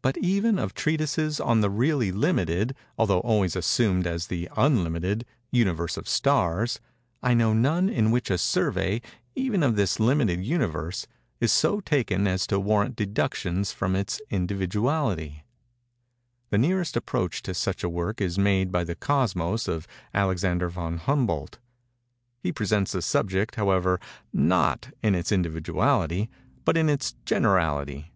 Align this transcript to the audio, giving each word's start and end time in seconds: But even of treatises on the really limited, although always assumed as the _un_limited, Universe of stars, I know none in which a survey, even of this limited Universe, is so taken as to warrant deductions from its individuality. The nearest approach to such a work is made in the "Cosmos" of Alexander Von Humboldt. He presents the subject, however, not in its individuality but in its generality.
But 0.00 0.16
even 0.16 0.58
of 0.58 0.72
treatises 0.72 1.38
on 1.38 1.60
the 1.60 1.68
really 1.68 2.10
limited, 2.12 2.74
although 2.96 3.20
always 3.20 3.56
assumed 3.56 4.06
as 4.06 4.28
the 4.28 4.48
_un_limited, 4.56 5.24
Universe 5.50 5.98
of 5.98 6.08
stars, 6.08 6.80
I 7.22 7.34
know 7.34 7.52
none 7.52 7.90
in 7.90 8.10
which 8.10 8.30
a 8.30 8.38
survey, 8.38 9.02
even 9.34 9.62
of 9.62 9.76
this 9.76 10.00
limited 10.00 10.42
Universe, 10.42 11.06
is 11.40 11.52
so 11.52 11.80
taken 11.80 12.26
as 12.26 12.46
to 12.46 12.58
warrant 12.58 12.96
deductions 12.96 13.70
from 13.70 13.94
its 13.94 14.18
individuality. 14.30 15.44
The 16.48 16.56
nearest 16.56 16.96
approach 16.96 17.42
to 17.42 17.52
such 17.52 17.84
a 17.84 17.88
work 17.90 18.22
is 18.22 18.38
made 18.38 18.74
in 18.74 18.86
the 18.86 18.94
"Cosmos" 18.94 19.68
of 19.68 19.86
Alexander 20.14 20.70
Von 20.70 20.96
Humboldt. 20.96 21.58
He 22.42 22.50
presents 22.50 22.92
the 22.92 23.02
subject, 23.02 23.56
however, 23.56 24.00
not 24.32 24.88
in 25.02 25.14
its 25.14 25.30
individuality 25.30 26.30
but 26.64 26.78
in 26.78 26.88
its 26.88 27.12
generality. 27.26 28.10